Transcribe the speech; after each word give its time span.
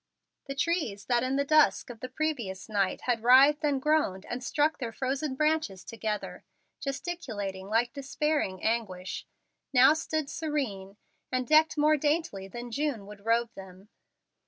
The 0.47 0.55
trees 0.55 1.05
that 1.05 1.21
in 1.21 1.35
the 1.35 1.45
dusk 1.45 1.91
of 1.91 1.99
the 1.99 2.09
previous 2.09 2.67
night 2.67 3.01
had 3.01 3.21
writhed 3.21 3.63
and 3.63 3.79
groaned 3.79 4.25
and 4.27 4.43
struck 4.43 4.79
their 4.79 4.91
frozen 4.91 5.35
branches 5.35 5.83
together, 5.83 6.43
gesticulating 6.79 7.67
like 7.69 7.93
despairing 7.93 8.63
anguish, 8.63 9.27
now 9.71 9.93
stood 9.93 10.27
serene, 10.27 10.97
and 11.31 11.45
decked 11.45 11.77
more 11.77 11.97
daintily 11.97 12.47
than 12.47 12.71
June 12.71 13.05
would 13.05 13.25
robe 13.27 13.51
them. 13.55 13.89